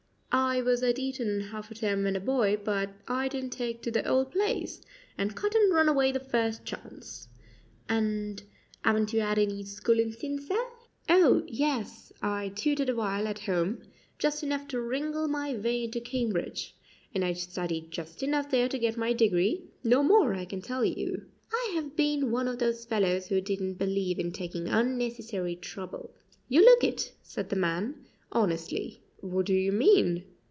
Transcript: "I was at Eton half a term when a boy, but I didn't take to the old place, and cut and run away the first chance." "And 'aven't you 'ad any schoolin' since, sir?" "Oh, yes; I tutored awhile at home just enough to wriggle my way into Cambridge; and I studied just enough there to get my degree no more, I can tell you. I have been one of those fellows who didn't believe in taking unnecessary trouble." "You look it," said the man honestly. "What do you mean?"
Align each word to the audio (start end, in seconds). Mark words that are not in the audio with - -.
"I 0.33 0.61
was 0.61 0.81
at 0.81 0.97
Eton 0.97 1.41
half 1.41 1.71
a 1.71 1.75
term 1.75 2.05
when 2.05 2.15
a 2.15 2.21
boy, 2.21 2.55
but 2.63 2.91
I 3.05 3.27
didn't 3.27 3.49
take 3.49 3.81
to 3.81 3.91
the 3.91 4.07
old 4.07 4.31
place, 4.31 4.81
and 5.17 5.35
cut 5.35 5.53
and 5.53 5.73
run 5.73 5.89
away 5.89 6.13
the 6.13 6.21
first 6.21 6.63
chance." 6.63 7.27
"And 7.89 8.41
'aven't 8.85 9.11
you 9.11 9.19
'ad 9.19 9.37
any 9.39 9.65
schoolin' 9.65 10.13
since, 10.13 10.47
sir?" 10.47 10.67
"Oh, 11.09 11.43
yes; 11.47 12.13
I 12.21 12.47
tutored 12.47 12.87
awhile 12.87 13.27
at 13.27 13.39
home 13.39 13.81
just 14.19 14.41
enough 14.41 14.69
to 14.69 14.79
wriggle 14.79 15.27
my 15.27 15.53
way 15.57 15.83
into 15.83 15.99
Cambridge; 15.99 16.77
and 17.13 17.25
I 17.25 17.33
studied 17.33 17.91
just 17.91 18.23
enough 18.23 18.49
there 18.49 18.69
to 18.69 18.79
get 18.79 18.95
my 18.95 19.11
degree 19.11 19.65
no 19.83 20.01
more, 20.01 20.33
I 20.33 20.45
can 20.45 20.61
tell 20.61 20.85
you. 20.85 21.25
I 21.51 21.71
have 21.75 21.97
been 21.97 22.31
one 22.31 22.47
of 22.47 22.57
those 22.59 22.85
fellows 22.85 23.27
who 23.27 23.41
didn't 23.41 23.73
believe 23.73 24.17
in 24.17 24.31
taking 24.31 24.69
unnecessary 24.69 25.57
trouble." 25.57 26.13
"You 26.47 26.63
look 26.63 26.85
it," 26.85 27.11
said 27.21 27.49
the 27.49 27.57
man 27.57 28.05
honestly. 28.31 29.01
"What 29.23 29.45
do 29.45 29.53
you 29.53 29.71
mean?" 29.71 30.23